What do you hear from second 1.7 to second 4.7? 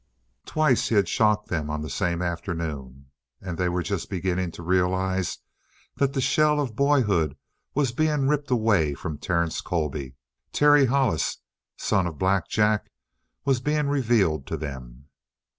the same afternoon. And they were just beginning to